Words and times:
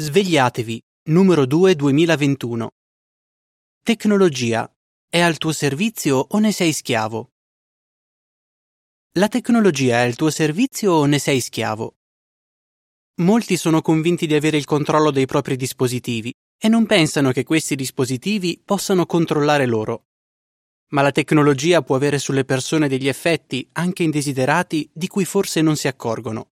Svegliatevi, 0.00 0.80
numero 1.10 1.44
2 1.44 1.76
2021. 1.76 2.70
Tecnologia. 3.84 4.66
È 5.06 5.20
al 5.20 5.36
tuo 5.36 5.52
servizio 5.52 6.16
o 6.26 6.38
ne 6.38 6.52
sei 6.52 6.72
schiavo? 6.72 7.32
La 9.18 9.28
tecnologia 9.28 9.96
è 9.96 10.06
al 10.06 10.14
tuo 10.16 10.30
servizio 10.30 10.92
o 10.92 11.04
ne 11.04 11.18
sei 11.18 11.40
schiavo? 11.40 11.96
Molti 13.16 13.58
sono 13.58 13.82
convinti 13.82 14.26
di 14.26 14.32
avere 14.32 14.56
il 14.56 14.64
controllo 14.64 15.10
dei 15.10 15.26
propri 15.26 15.56
dispositivi 15.56 16.32
e 16.58 16.68
non 16.68 16.86
pensano 16.86 17.30
che 17.30 17.44
questi 17.44 17.76
dispositivi 17.76 18.58
possano 18.64 19.04
controllare 19.04 19.66
loro. 19.66 20.06
Ma 20.92 21.02
la 21.02 21.12
tecnologia 21.12 21.82
può 21.82 21.94
avere 21.94 22.18
sulle 22.18 22.46
persone 22.46 22.88
degli 22.88 23.06
effetti, 23.06 23.68
anche 23.72 24.02
indesiderati, 24.02 24.88
di 24.94 25.08
cui 25.08 25.26
forse 25.26 25.60
non 25.60 25.76
si 25.76 25.88
accorgono. 25.88 26.52